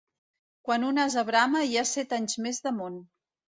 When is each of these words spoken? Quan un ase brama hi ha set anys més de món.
Quan 0.69 0.85
un 0.87 1.01
ase 1.03 1.25
brama 1.29 1.63
hi 1.69 1.79
ha 1.79 1.85
set 1.91 2.19
anys 2.19 2.41
més 2.49 2.65
de 2.67 2.75
món. 2.81 3.01